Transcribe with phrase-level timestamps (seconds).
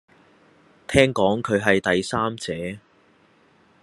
[0.87, 2.79] 聽講佢係第三者